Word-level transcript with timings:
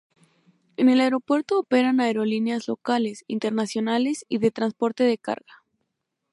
En 0.77 0.89
el 0.89 0.99
aeropuerto 0.99 1.59
operan 1.59 1.99
aerolíneas 1.99 2.67
locales, 2.67 3.23
internacionales 3.27 4.25
y 4.27 4.39
de 4.39 4.49
transporte 4.49 5.03
de 5.03 5.19
carga. 5.19 5.61